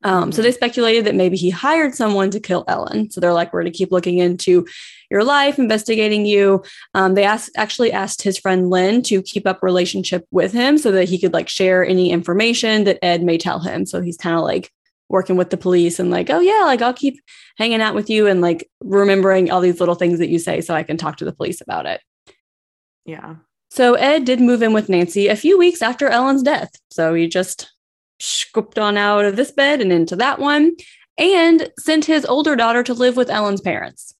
[0.03, 3.11] Um, so they speculated that maybe he hired someone to kill Ellen.
[3.11, 4.67] So they're like, we're going to keep looking into
[5.11, 6.63] your life, investigating you.
[6.95, 10.93] Um, they asked actually asked his friend Lynn to keep up relationship with him so
[10.93, 13.87] that he could like share any information that Ed may tell him.
[13.87, 14.71] So he's kind of like
[15.09, 17.21] working with the police and like, oh yeah, like I'll keep
[17.57, 20.75] hanging out with you and like remembering all these little things that you say so
[20.75, 22.01] I can talk to the police about it.
[23.05, 23.37] Yeah.
[23.71, 26.71] So Ed did move in with Nancy a few weeks after Ellen's death.
[26.91, 27.73] So he just
[28.19, 30.73] scooped on out of this bed and into that one,
[31.19, 34.15] and sent his older daughter to live with Ellen's parents.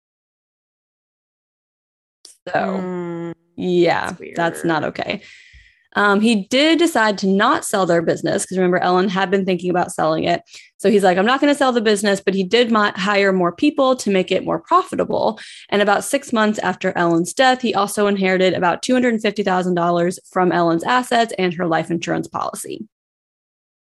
[2.49, 5.23] So, mm, yeah, that's, that's, not okay.
[5.97, 9.71] Um, he did decide to not sell their business because remember, Ellen had been thinking
[9.71, 10.43] about selling it.
[10.77, 13.51] So he's like, I'm not going to sell the business, but he did hire more
[13.51, 15.41] people to make it more profitable.
[15.71, 21.33] And about six months after Ellen's death, he also inherited about $250,000 from Ellen's assets
[21.39, 22.87] and her life insurance policy.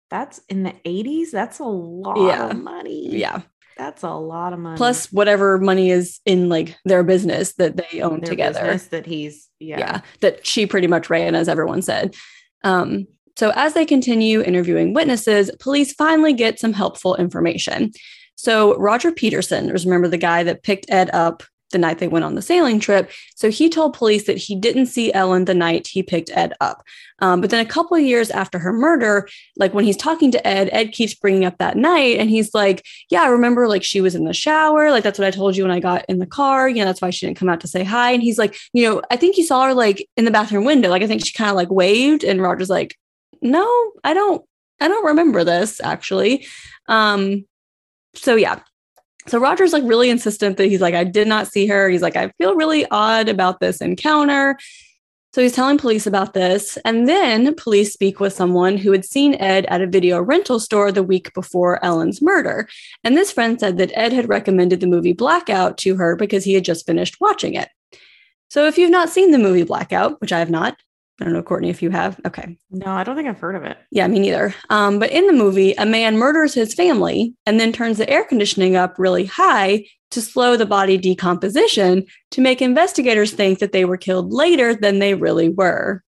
[0.10, 1.32] That's in the 80s.
[1.32, 2.50] That's a lot yeah.
[2.50, 3.10] of money.
[3.16, 3.42] Yeah.
[3.78, 4.78] That's a lot of money.
[4.78, 8.76] Plus whatever money is in like their business that they own their together.
[8.76, 9.80] that he's yeah.
[9.80, 10.02] yeah.
[10.22, 12.16] That she pretty much ran, as everyone said.
[12.64, 17.92] Um, so as they continue interviewing witnesses, police finally get some helpful information.
[18.36, 22.36] So Roger Peterson, remember the guy that picked Ed up the night they went on
[22.36, 23.12] the sailing trip.
[23.36, 26.84] So he told police that he didn't see Ellen the night he picked Ed up.
[27.20, 29.28] Um, but then a couple of years after her murder,
[29.58, 32.86] like when he's talking to Ed, Ed keeps bringing up that night and he's like,
[33.10, 34.92] Yeah, I remember like she was in the shower.
[34.92, 36.70] Like that's what I told you when I got in the car.
[36.70, 38.12] You know, that's why she didn't come out to say hi.
[38.12, 40.90] And he's like, You know, I think you saw her like in the bathroom window.
[40.90, 42.24] Like I think she kind of like waved.
[42.24, 42.96] And Roger's like,
[43.42, 44.44] No, I don't.
[44.80, 46.46] I don't remember this actually.
[46.88, 47.46] Um,
[48.14, 48.60] so yeah,
[49.28, 51.90] so Roger's like really insistent that he's like, I did not see her.
[51.90, 54.58] He's like, I feel really odd about this encounter.
[55.34, 56.78] So he's telling police about this.
[56.86, 60.92] And then police speak with someone who had seen Ed at a video rental store
[60.92, 62.68] the week before Ellen's murder.
[63.04, 66.54] And this friend said that Ed had recommended the movie Blackout to her because he
[66.54, 67.70] had just finished watching it.
[68.50, 70.78] So if you've not seen the movie Blackout, which I have not,
[71.20, 72.20] I don't know, Courtney, if you have.
[72.28, 72.58] Okay.
[72.70, 73.78] No, I don't think I've heard of it.
[73.90, 74.54] Yeah, me neither.
[74.70, 78.24] Um, but in the movie, a man murders his family and then turns the air
[78.24, 83.84] conditioning up really high to slow the body decomposition to make investigators think that they
[83.84, 86.04] were killed later than they really were.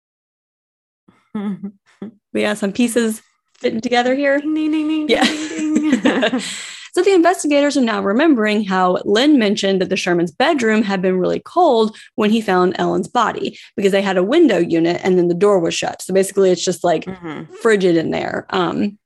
[1.34, 3.22] we got some pieces
[3.58, 4.40] fitting together here.
[4.40, 6.40] Ding, ding, ding, yeah.
[6.98, 11.16] So the investigators are now remembering how Lynn mentioned that the Sherman's bedroom had been
[11.16, 15.28] really cold when he found Ellen's body because they had a window unit and then
[15.28, 16.02] the door was shut.
[16.02, 17.54] So basically, it's just like mm-hmm.
[17.62, 18.46] frigid in there.
[18.50, 18.98] Um,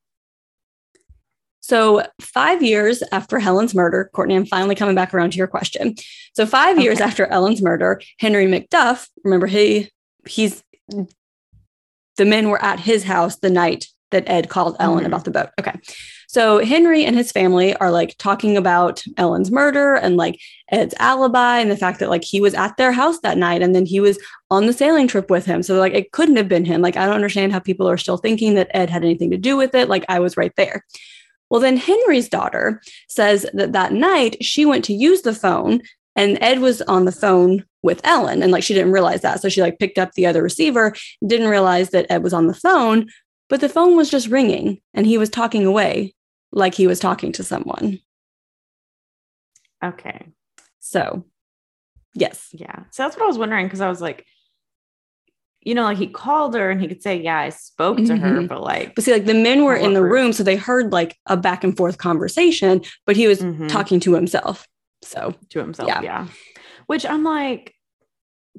[1.61, 5.95] so, five years after Helen's murder, Courtney, I'm finally coming back around to your question.
[6.33, 6.85] So, five okay.
[6.85, 9.91] years after Ellen's murder, Henry McDuff, remember he
[10.27, 15.07] he's the men were at his house the night that Ed called Ellen mm-hmm.
[15.07, 15.51] about the boat.
[15.61, 15.79] Okay.
[16.33, 20.41] So Henry and his family are like talking about Ellen's murder and like
[20.71, 23.75] Ed's alibi and the fact that like he was at their house that night and
[23.75, 24.19] then he was
[24.51, 25.63] on the sailing trip with him.
[25.63, 26.81] So like it couldn't have been him.
[26.81, 29.59] Like I don't understand how people are still thinking that Ed had anything to do
[29.59, 29.91] with it.
[29.91, 30.87] Like I was right there.
[31.51, 35.83] Well, then Henry's daughter says that that night she went to use the phone
[36.17, 39.43] and Ed was on the phone with Ellen and like she didn't realize that.
[39.43, 40.95] So she like picked up the other receiver,
[41.27, 43.11] didn't realize that Ed was on the phone,
[43.51, 46.15] but the phone was just ringing and he was talking away
[46.53, 47.99] like he was talking to someone.
[49.83, 50.29] Okay.
[50.81, 51.25] So,
[52.15, 52.51] yes.
[52.53, 52.85] Yeah.
[52.91, 54.27] So that's what I was wondering because I was like,
[55.65, 58.23] you know, like he called her and he could say, Yeah, I spoke to mm-hmm.
[58.23, 60.93] her, but like, but see, like the men were in the room, so they heard
[60.93, 63.69] like a back and forth conversation, but he was mm-hmm.
[63.69, 64.67] talking to himself.
[65.03, 65.89] So, to himself.
[65.89, 66.03] Yeah.
[66.03, 66.29] yeah.
[66.87, 67.75] Which I'm like,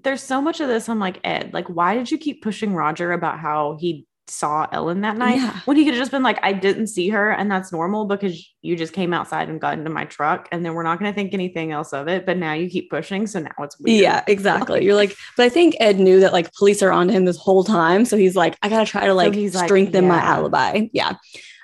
[0.02, 0.90] there's so much of this.
[0.90, 5.02] I'm like, Ed, like, why did you keep pushing Roger about how he saw Ellen
[5.02, 5.60] that night yeah.
[5.66, 8.42] when he could have just been like, I didn't see her, and that's normal because
[8.62, 11.16] you just came outside and got into my truck, and then we're not going to
[11.16, 12.26] think anything else of it.
[12.26, 14.02] But now you keep pushing, so now it's weird.
[14.02, 14.84] Yeah, exactly.
[14.84, 17.64] You're like, but I think Ed knew that like police are on him this whole
[17.64, 20.28] time, so he's like, I gotta try to like so strengthen like, yeah.
[20.28, 20.88] my alibi.
[20.94, 21.14] Yeah.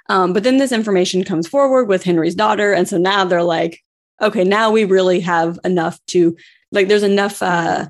[0.10, 3.82] Um, but then this information comes forward with Henry's daughter, and so now they're like,
[4.22, 6.36] okay, now we really have enough to
[6.72, 6.88] like.
[6.88, 7.42] There's enough.
[7.42, 7.88] uh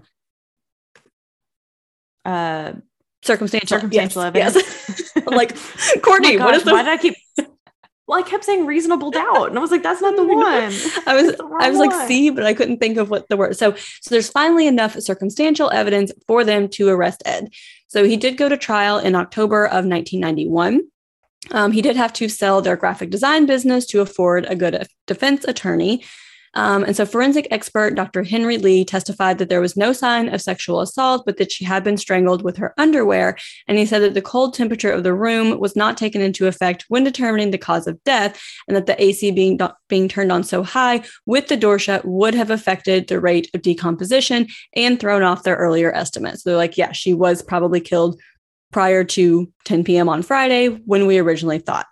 [2.25, 2.73] uh
[3.23, 5.11] circumstantial circumstantial yes, evidence.
[5.15, 5.25] Yes.
[5.27, 7.15] like Courtney, oh gosh, what is the- why did I keep
[8.09, 10.73] well, I kept saying reasonable doubt, and I was like, "That's not the one."
[11.05, 12.07] I was, I was like, one.
[12.07, 13.55] "See," but I couldn't think of what the word.
[13.55, 17.53] So, so there's finally enough circumstantial evidence for them to arrest Ed.
[17.87, 20.81] So he did go to trial in October of 1991.
[21.51, 25.45] Um, he did have to sell their graphic design business to afford a good defense
[25.45, 26.03] attorney.
[26.55, 28.23] Um, and so, forensic expert Dr.
[28.23, 31.83] Henry Lee testified that there was no sign of sexual assault, but that she had
[31.83, 33.37] been strangled with her underwear.
[33.67, 36.85] And he said that the cold temperature of the room was not taken into effect
[36.87, 40.63] when determining the cause of death, and that the AC being, being turned on so
[40.63, 45.43] high with the door shut would have affected the rate of decomposition and thrown off
[45.43, 46.43] their earlier estimates.
[46.43, 48.19] So, they're like, yeah, she was probably killed
[48.71, 50.09] prior to 10 p.m.
[50.09, 51.87] on Friday when we originally thought.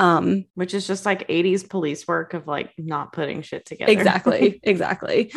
[0.00, 3.92] Um, which is just like 80s police work of like not putting shit together.
[3.92, 4.58] Exactly.
[4.62, 5.30] exactly.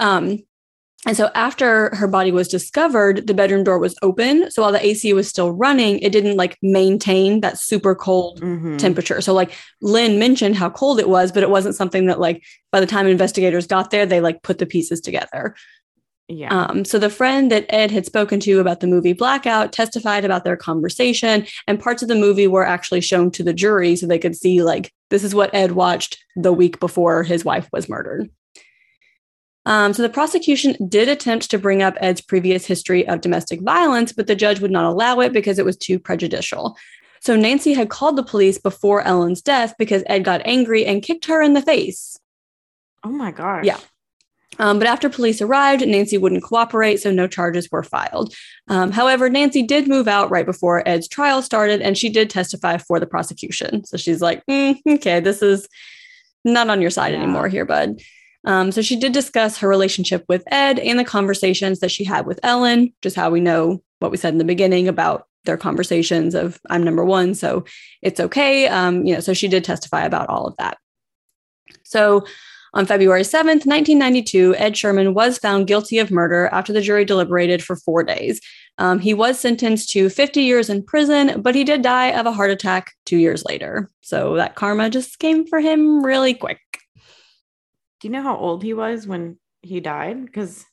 [0.00, 0.40] Um,
[1.06, 4.50] and so after her body was discovered, the bedroom door was open.
[4.50, 8.76] So while the AC was still running, it didn't like maintain that super cold mm-hmm.
[8.76, 9.20] temperature.
[9.22, 12.80] So like Lynn mentioned how cold it was, but it wasn't something that like by
[12.80, 15.54] the time investigators got there, they like put the pieces together.
[16.30, 16.66] Yeah.
[16.66, 20.44] Um, so the friend that Ed had spoken to about the movie Blackout testified about
[20.44, 24.18] their conversation, and parts of the movie were actually shown to the jury so they
[24.18, 28.30] could see, like, this is what Ed watched the week before his wife was murdered.
[29.66, 34.12] Um, so the prosecution did attempt to bring up Ed's previous history of domestic violence,
[34.12, 36.76] but the judge would not allow it because it was too prejudicial.
[37.20, 41.26] So Nancy had called the police before Ellen's death because Ed got angry and kicked
[41.26, 42.18] her in the face.
[43.04, 43.64] Oh my gosh.
[43.64, 43.78] Yeah.
[44.60, 48.34] Um, but after police arrived, Nancy wouldn't cooperate, so no charges were filed.
[48.68, 52.76] Um, however, Nancy did move out right before Ed's trial started, and she did testify
[52.76, 53.84] for the prosecution.
[53.86, 55.66] So she's like, mm, okay, this is
[56.44, 57.22] not on your side yeah.
[57.22, 58.00] anymore here, bud.
[58.44, 62.26] Um, so she did discuss her relationship with Ed and the conversations that she had
[62.26, 66.34] with Ellen, just how we know what we said in the beginning about their conversations
[66.34, 67.64] of I'm number one, so
[68.02, 68.68] it's okay.
[68.68, 70.76] Um, you know, so she did testify about all of that.
[71.82, 72.26] So
[72.72, 77.62] on February 7th, 1992, Ed Sherman was found guilty of murder after the jury deliberated
[77.62, 78.40] for four days.
[78.78, 82.32] Um, he was sentenced to 50 years in prison, but he did die of a
[82.32, 83.90] heart attack two years later.
[84.02, 86.60] So that karma just came for him really quick.
[88.00, 90.24] Do you know how old he was when he died?
[90.24, 90.64] Because,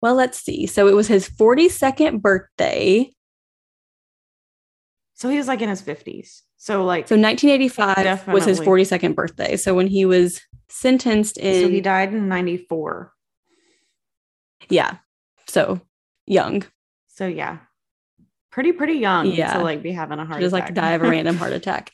[0.00, 0.66] well, let's see.
[0.66, 3.10] So it was his 42nd birthday.
[5.14, 6.42] So he was like in his 50s.
[6.56, 9.56] So like So 1985 was his 42nd birthday.
[9.56, 13.12] So when he was sentenced in So he died in 94.
[14.68, 14.96] Yeah.
[15.46, 15.80] So
[16.26, 16.64] young.
[17.08, 17.58] So yeah.
[18.50, 19.54] Pretty pretty young yeah.
[19.54, 20.68] to like be having a heart just attack.
[20.68, 21.90] like die of a random heart attack.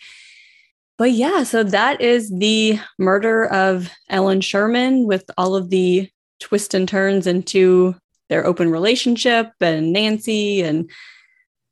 [0.99, 6.75] But yeah, so that is the murder of Ellen Sherman with all of the twists
[6.75, 7.95] and turns into
[8.29, 10.91] their open relationship and Nancy and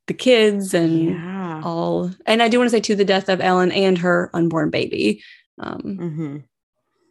[0.06, 1.60] the kids and yeah.
[1.62, 2.10] all.
[2.24, 5.22] And I do want to say to the death of Ellen and her unborn baby.
[5.58, 6.36] Um, mm-hmm.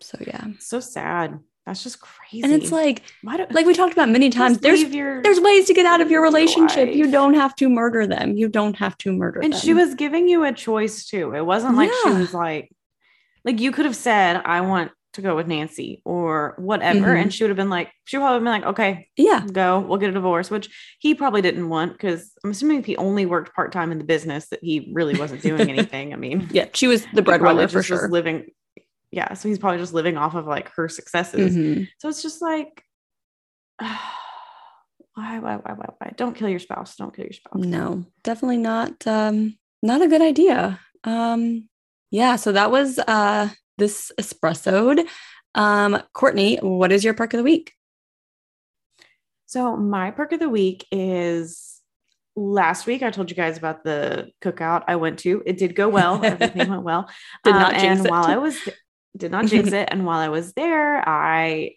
[0.01, 1.39] So yeah, so sad.
[1.65, 2.43] That's just crazy.
[2.43, 4.59] And it's like, do, like we talked about many times.
[4.59, 6.95] There's your, there's ways to get out of your relationship.
[6.95, 8.37] You don't have to murder them.
[8.37, 9.59] You don't have to murder and them.
[9.59, 11.35] she was giving you a choice too.
[11.35, 12.13] It wasn't like yeah.
[12.13, 12.71] she was like,
[13.43, 16.99] like you could have said, "I want to go with Nancy or whatever.
[16.99, 17.23] Mm-hmm.
[17.23, 19.97] And she would have been like, she would have been like, okay, yeah, go, we'll
[19.97, 23.53] get a divorce, which he probably didn't want because I'm assuming if he only worked
[23.53, 26.13] part time in the business that he really wasn't doing anything.
[26.13, 28.07] I mean, yeah, she was the breadwinner for sure.
[28.09, 28.51] living,
[29.11, 29.33] yeah.
[29.33, 31.55] So he's probably just living off of like her successes.
[31.55, 31.83] Mm-hmm.
[31.99, 32.83] So it's just like,
[33.79, 33.99] why,
[35.15, 36.13] why, why, why, why?
[36.15, 36.95] Don't kill your spouse.
[36.95, 37.63] Don't kill your spouse.
[37.63, 39.05] No, definitely not.
[39.07, 40.79] Um, not a good idea.
[41.03, 41.69] Um,
[42.11, 45.05] Yeah, so that was uh this espresso.
[45.55, 47.73] Um, Courtney, what is your perk of the week?
[49.45, 51.81] So my perk of the week is
[52.35, 55.41] last week I told you guys about the cookout I went to.
[55.45, 56.23] It did go well.
[56.23, 57.09] Everything went well.
[57.43, 58.11] did not um, and it.
[58.11, 58.57] while I was
[59.17, 59.89] did not jinx it.
[59.91, 61.75] And while I was there, I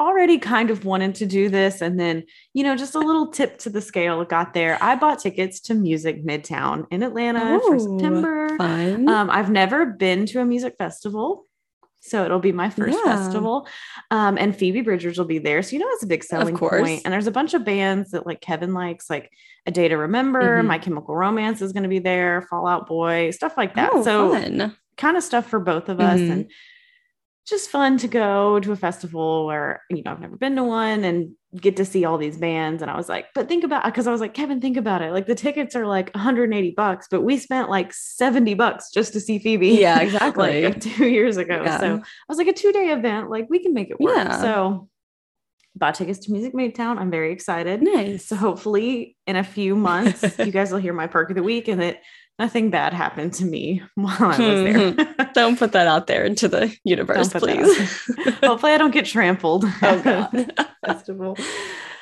[0.00, 1.82] already kind of wanted to do this.
[1.82, 4.82] And then, you know, just a little tip to the scale got there.
[4.82, 8.56] I bought tickets to Music Midtown in Atlanta Ooh, for September.
[8.60, 11.44] Um, I've never been to a music festival.
[12.02, 13.16] So it'll be my first yeah.
[13.16, 13.68] festival.
[14.10, 15.62] Um, and Phoebe Bridgers will be there.
[15.62, 17.02] So you know it's a big selling point.
[17.04, 19.30] And there's a bunch of bands that like Kevin likes, like
[19.66, 20.66] A Day to Remember, mm-hmm.
[20.66, 23.90] My Chemical Romance is going to be there, Fall Out Boy, stuff like that.
[23.92, 24.74] Oh, so fun.
[24.96, 26.14] Kind of stuff for both of mm-hmm.
[26.14, 26.20] us.
[26.20, 26.50] And
[27.46, 31.04] just fun to go to a festival where you know I've never been to one
[31.04, 32.80] and get to see all these bands.
[32.80, 35.12] And I was like, but think about because I was like, Kevin, think about it.
[35.12, 39.20] Like the tickets are like 180 bucks, but we spent like 70 bucks just to
[39.20, 39.68] see Phoebe.
[39.70, 40.64] Yeah, exactly.
[40.64, 41.62] like two years ago.
[41.64, 41.80] Yeah.
[41.80, 44.16] So I was like, a two-day event, like we can make it work.
[44.16, 44.40] Yeah.
[44.40, 44.88] So
[45.74, 47.82] bought tickets to Music Midtown I'm very excited.
[47.82, 48.26] Nice.
[48.26, 51.66] So hopefully in a few months, you guys will hear my perk of the week
[51.66, 52.00] and it
[52.40, 55.28] nothing bad happened to me while I was there.
[55.34, 58.06] don't put that out there into the universe, please.
[58.42, 59.64] Hopefully, I don't get trampled.
[59.82, 60.52] Oh God,
[60.84, 61.36] festival.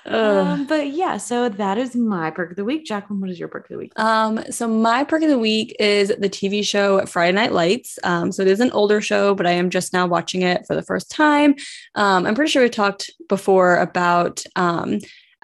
[0.04, 2.86] Um, but yeah, so that is my perk of the week.
[2.86, 3.92] Jaclyn, what is your perk of the week?
[3.98, 7.98] Um, so my perk of the week is the TV show Friday Night Lights.
[8.04, 10.74] Um, so it is an older show, but I am just now watching it for
[10.74, 11.54] the first time.
[11.94, 14.98] Um, I'm pretty sure we talked before about um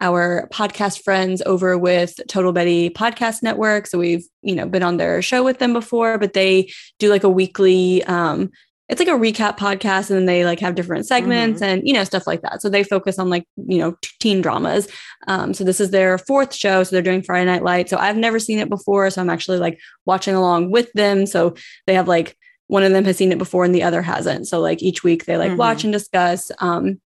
[0.05, 3.87] our podcast friends over with Total Betty Podcast Network.
[3.87, 7.25] So we've, you know, been on their show with them before, but they do like
[7.25, 8.51] a weekly um
[8.91, 11.79] it's like a recap podcast and then they like have different segments mm-hmm.
[11.79, 12.61] and you know stuff like that.
[12.61, 14.89] So they focus on like you know teen dramas.
[15.27, 16.85] Um, so this is their fourth show.
[16.85, 19.09] So they're doing friday night light so i've never seen it before.
[19.11, 21.27] So i'm actually like watching along with them.
[21.27, 21.55] So
[21.87, 22.37] they have like
[22.67, 24.49] one of them has seen it before and the other hasn't.
[24.49, 25.59] So like each week they like mm-hmm.
[25.59, 26.51] watch and discuss.
[26.59, 27.01] Um,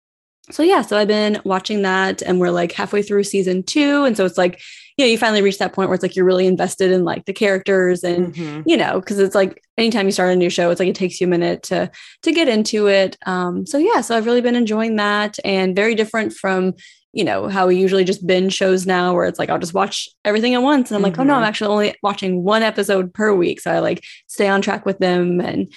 [0.50, 4.04] so yeah, so I've been watching that and we're like halfway through season two.
[4.04, 4.61] And so it's like,
[4.96, 7.24] you know, you finally reach that point where it's like you're really invested in like
[7.24, 8.62] the characters and mm-hmm.
[8.66, 11.20] you know, because it's like anytime you start a new show, it's like it takes
[11.20, 11.90] you a minute to
[12.22, 13.16] to get into it.
[13.24, 16.74] Um, so yeah, so I've really been enjoying that and very different from
[17.12, 20.08] you know how we usually just binge shows now where it's like I'll just watch
[20.24, 21.12] everything at once and I'm mm-hmm.
[21.12, 21.48] like, oh no, I'm mm-hmm.
[21.48, 23.61] actually only watching one episode per week.
[23.61, 25.72] So I like stay on track with them and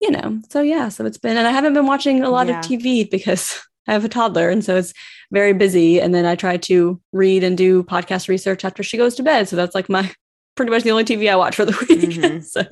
[0.00, 2.58] you know, so yeah, so it's been and I haven't been watching a lot yeah.
[2.58, 4.92] of TV because I have a toddler, and so it's
[5.32, 6.00] very busy.
[6.00, 9.48] And then I try to read and do podcast research after she goes to bed.
[9.48, 10.12] So that's like my
[10.56, 11.96] pretty much the only TV I watch for the week.
[12.16, 12.40] Mm-hmm.
[12.40, 12.62] so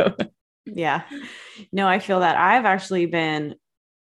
[0.66, 1.02] yeah,
[1.72, 3.56] no, I feel that I've actually been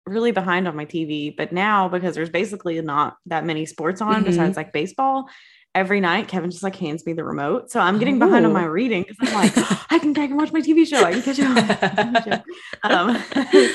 [0.06, 4.16] really behind on my TV, but now because there's basically not that many sports on
[4.16, 4.26] mm-hmm.
[4.26, 5.30] besides like baseball.
[5.76, 8.26] Every night, Kevin just like hands me the remote, so I'm getting Ooh.
[8.26, 10.86] behind on my reading because I'm like, oh, I can I can watch my TV
[10.88, 11.04] show.
[11.04, 12.44] I can catch up.
[12.84, 13.24] um,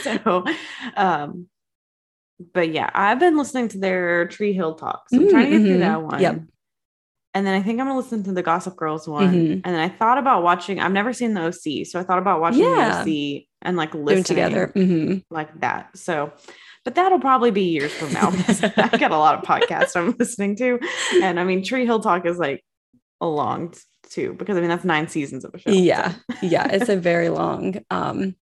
[0.02, 0.44] so,
[0.96, 1.48] um,
[2.53, 5.12] but yeah, I've been listening to their Tree Hill talks.
[5.12, 5.81] So I'm trying to get through mm-hmm.
[5.81, 6.20] that one.
[6.20, 6.42] Yep.
[7.37, 9.35] And then I think I'm gonna listen to the Gossip Girls one.
[9.35, 9.53] Mm-hmm.
[9.53, 10.79] And then I thought about watching.
[10.79, 13.03] I've never seen the OC, so I thought about watching yeah.
[13.03, 15.18] the OC and like listening together mm-hmm.
[15.35, 15.97] like that.
[15.97, 16.33] So,
[16.85, 20.14] but that'll probably be years from now because I got a lot of podcasts I'm
[20.16, 20.79] listening to,
[21.23, 22.64] and I mean Tree Hill Talk is like
[23.20, 23.75] a long
[24.11, 25.70] too because I mean that's nine seasons of a show.
[25.70, 26.18] Yeah, so.
[26.42, 28.37] yeah, it's a very long, um,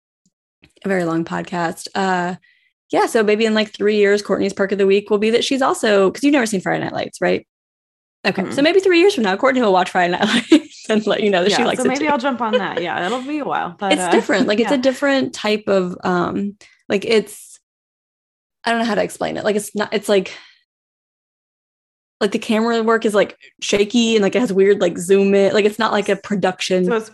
[0.84, 1.88] a very long podcast.
[1.96, 2.36] Uh,
[2.92, 5.44] yeah, so maybe in like three years, Courtney's perk of the week will be that
[5.44, 7.48] she's also because you've never seen Friday Night Lights, right?
[8.26, 8.52] Okay, mm-hmm.
[8.52, 11.30] so maybe three years from now, Courtney will watch Friday Night Lights and let you
[11.30, 11.84] know that yeah, she likes it.
[11.84, 11.94] so it.
[11.94, 12.12] Maybe too.
[12.12, 12.82] I'll jump on that.
[12.82, 14.48] Yeah, it'll be a while, but it's uh, different.
[14.48, 14.66] Like yeah.
[14.66, 16.58] it's a different type of um,
[16.90, 17.60] like it's
[18.66, 19.46] I don't know how to explain it.
[19.46, 19.94] Like it's not.
[19.94, 20.34] It's like
[22.20, 25.54] like the camera work is like shaky and like it has weird like zoom in.
[25.54, 26.86] Like it's not like a production.
[26.86, 27.12] So it's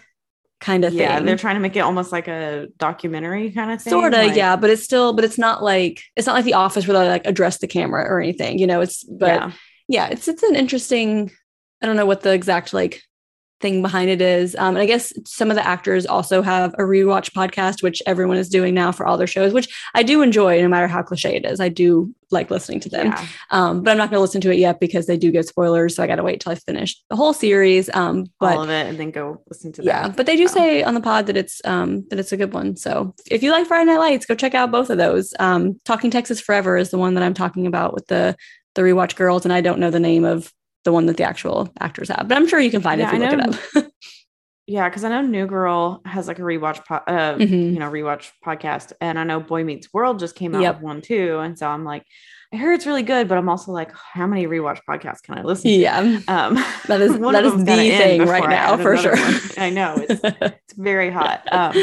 [0.60, 1.18] kind of yeah, thing.
[1.18, 3.92] Yeah, they're trying to make it almost like a documentary kind of thing.
[3.92, 6.56] Sort of, like, yeah, but it's still, but it's not like it's not like The
[6.56, 8.60] Office where they like address the camera or anything.
[8.60, 9.52] You know, it's but yeah,
[9.88, 11.32] yeah it's it's an interesting.
[11.82, 13.04] I don't know what the exact like
[13.60, 14.56] thing behind it is.
[14.56, 18.38] Um, and I guess some of the actors also have a rewatch podcast, which everyone
[18.38, 21.36] is doing now for all their shows, which I do enjoy, no matter how cliche
[21.36, 21.60] it is.
[21.60, 23.08] I do like listening to them.
[23.08, 23.26] Yeah.
[23.52, 25.96] Um, but I'm not going to listen to it yet because they do give spoilers.
[25.96, 27.90] So I got to wait till I finish the whole series.
[27.94, 30.10] Um, but all of it and then go listen to Yeah.
[30.10, 32.76] But they do say on the pod that it's, um, that it's a good one.
[32.76, 35.34] So if you like Friday Night Lights, go check out both of those.
[35.40, 38.36] Um, Talking Texas Forever is the one that I'm talking about with the,
[38.76, 39.46] the rewatch girls.
[39.46, 40.54] And I don't know the name of
[40.84, 42.28] the one that the actual actors have.
[42.28, 43.92] But I'm sure you can find yeah, it if you I look know, it up.
[44.68, 47.54] yeah, because I know New Girl has like a rewatch, po- uh, mm-hmm.
[47.54, 50.76] you know, rewatch podcast, and I know Boy Meets World just came out yep.
[50.76, 52.04] with one too, and so I'm like,
[52.54, 55.42] I heard it's really good, but I'm also like, how many rewatch podcasts can I
[55.42, 55.78] listen to?
[55.78, 56.00] Yeah.
[56.00, 56.56] Um,
[56.88, 59.18] that is that is the thing right now for sure.
[59.18, 59.40] One.
[59.58, 61.44] I know it's it's very hot.
[61.52, 61.74] Um,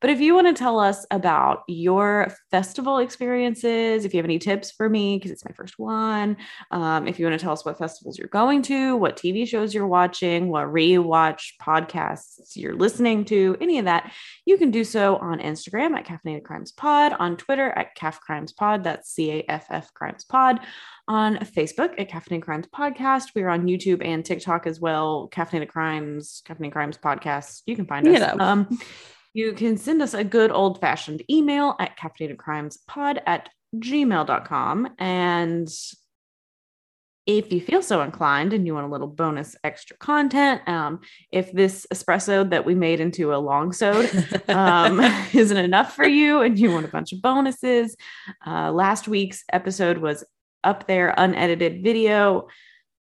[0.00, 4.38] but if you want to tell us about your festival experiences, if you have any
[4.38, 6.36] tips for me, because it's my first one,
[6.70, 9.74] um, if you want to tell us what festivals you're going to, what TV shows
[9.74, 14.12] you're watching, what rewatch podcasts you're listening to, any of that,
[14.46, 18.52] you can do so on Instagram at Caffeinated Crimes Pod, on Twitter at Caff Crimes
[18.52, 20.60] Pod, that's C A F F Crimes Pod,
[21.08, 23.28] on Facebook at Caffeinated Crimes Podcast.
[23.34, 25.28] We're on YouTube and TikTok as well.
[25.32, 27.62] Caffeinated Crimes, Caffeinated Crimes Podcast.
[27.66, 28.14] You can find us.
[28.14, 28.36] You know.
[28.38, 28.78] um,
[29.32, 34.88] you can send us a good old fashioned email at caffeinatedcrimespod at gmail.com.
[34.98, 35.68] And
[37.26, 41.00] if you feel so inclined and you want a little bonus extra content, um,
[41.30, 44.10] if this espresso that we made into a long sode
[44.48, 45.00] um,
[45.32, 47.96] isn't enough for you and you want a bunch of bonuses,
[48.46, 50.24] uh, last week's episode was
[50.64, 52.48] up there, unedited video.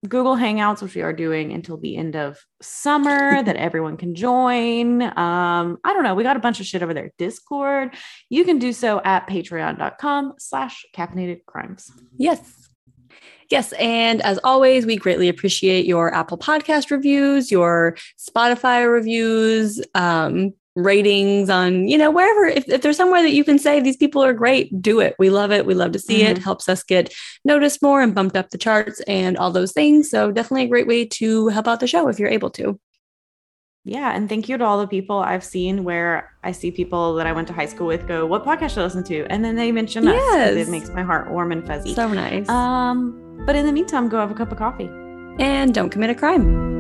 [0.09, 5.03] Google Hangouts, which we are doing until the end of summer, that everyone can join.
[5.03, 6.15] Um, I don't know.
[6.15, 7.13] We got a bunch of shit over there.
[7.19, 7.95] Discord.
[8.29, 11.91] You can do so at patreon.com slash caffeinated crimes.
[12.17, 12.69] Yes.
[13.51, 13.73] Yes.
[13.73, 21.51] And as always, we greatly appreciate your Apple Podcast reviews, your Spotify reviews, um, ratings
[21.51, 24.33] on, you know, wherever, if, if there's somewhere that you can say these people are
[24.33, 25.17] great, do it.
[25.19, 25.67] We love it.
[25.67, 26.33] We love to see mm-hmm.
[26.33, 26.39] it.
[26.39, 27.13] Helps us get
[27.45, 30.11] noticed more and bumped up the charts and all those things.
[30.11, 32.79] So definitely a great way to help out the show if you're able to.
[33.85, 34.15] Yeah.
[34.15, 37.33] And thank you to all the people I've seen where I see people that I
[37.33, 39.27] went to high school with go, What podcast should I listen to?
[39.31, 40.51] And then they mention yes.
[40.51, 40.57] us.
[40.57, 41.95] It makes my heart warm and fuzzy.
[41.95, 42.49] So nice.
[42.49, 44.91] Um, but in the meantime, go have a cup of coffee.
[45.39, 46.80] And don't commit a crime.